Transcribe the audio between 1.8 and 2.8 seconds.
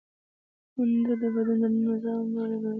نظامونه برابروي